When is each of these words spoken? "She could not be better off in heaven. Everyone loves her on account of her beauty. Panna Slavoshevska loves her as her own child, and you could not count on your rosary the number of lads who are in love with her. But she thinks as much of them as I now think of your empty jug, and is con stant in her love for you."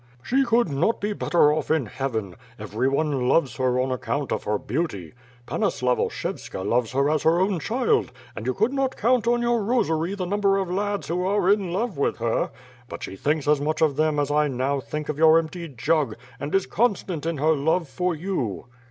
"She 0.23 0.43
could 0.43 0.67
not 0.67 0.99
be 0.99 1.13
better 1.13 1.53
off 1.53 1.69
in 1.69 1.85
heaven. 1.85 2.35
Everyone 2.57 3.29
loves 3.29 3.57
her 3.57 3.79
on 3.79 3.91
account 3.91 4.31
of 4.31 4.45
her 4.45 4.57
beauty. 4.57 5.13
Panna 5.45 5.67
Slavoshevska 5.69 6.63
loves 6.63 6.93
her 6.93 7.07
as 7.07 7.21
her 7.21 7.39
own 7.39 7.59
child, 7.59 8.11
and 8.35 8.47
you 8.47 8.55
could 8.55 8.73
not 8.73 8.97
count 8.97 9.27
on 9.27 9.43
your 9.43 9.61
rosary 9.63 10.15
the 10.15 10.25
number 10.25 10.57
of 10.57 10.71
lads 10.71 11.07
who 11.07 11.23
are 11.23 11.51
in 11.51 11.71
love 11.71 11.99
with 11.99 12.17
her. 12.17 12.49
But 12.89 13.03
she 13.03 13.15
thinks 13.15 13.47
as 13.47 13.61
much 13.61 13.79
of 13.83 13.95
them 13.95 14.17
as 14.17 14.31
I 14.31 14.47
now 14.47 14.79
think 14.79 15.07
of 15.07 15.19
your 15.19 15.37
empty 15.37 15.67
jug, 15.67 16.15
and 16.39 16.55
is 16.55 16.65
con 16.65 16.95
stant 16.95 17.27
in 17.27 17.37
her 17.37 17.53
love 17.53 17.87
for 17.87 18.15
you." 18.15 18.65